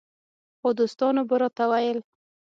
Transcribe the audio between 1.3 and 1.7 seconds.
راته